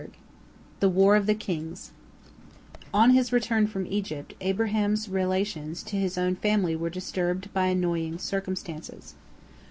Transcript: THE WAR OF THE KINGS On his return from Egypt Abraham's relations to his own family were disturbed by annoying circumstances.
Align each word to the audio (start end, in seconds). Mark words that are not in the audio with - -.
THE 0.79 0.89
WAR 0.89 1.15
OF 1.15 1.27
THE 1.27 1.35
KINGS 1.35 1.91
On 2.91 3.11
his 3.11 3.31
return 3.31 3.67
from 3.67 3.85
Egypt 3.85 4.33
Abraham's 4.41 5.07
relations 5.07 5.83
to 5.83 5.95
his 5.95 6.17
own 6.17 6.35
family 6.37 6.75
were 6.75 6.89
disturbed 6.89 7.53
by 7.53 7.67
annoying 7.67 8.17
circumstances. 8.17 9.13